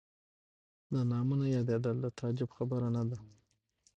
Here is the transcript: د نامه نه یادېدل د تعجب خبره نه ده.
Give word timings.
د 0.93 0.95
نامه 1.11 1.35
نه 1.39 1.47
یادېدل 1.55 1.95
د 2.01 2.07
تعجب 2.17 2.49
خبره 2.57 2.87
نه 2.95 3.03
ده. 3.09 3.17